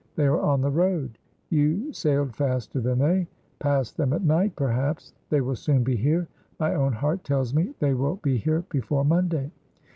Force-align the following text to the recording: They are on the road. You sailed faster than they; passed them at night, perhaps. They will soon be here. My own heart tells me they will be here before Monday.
They 0.15 0.25
are 0.25 0.39
on 0.41 0.61
the 0.61 0.71
road. 0.71 1.19
You 1.51 1.93
sailed 1.93 2.33
faster 2.35 2.79
than 2.81 2.97
they; 2.97 3.27
passed 3.59 3.97
them 3.97 4.13
at 4.13 4.23
night, 4.23 4.55
perhaps. 4.55 5.13
They 5.29 5.41
will 5.41 5.55
soon 5.55 5.83
be 5.83 5.95
here. 5.95 6.27
My 6.59 6.73
own 6.73 6.93
heart 6.93 7.23
tells 7.23 7.53
me 7.53 7.75
they 7.77 7.93
will 7.93 8.15
be 8.15 8.37
here 8.37 8.65
before 8.69 9.05
Monday. 9.05 9.51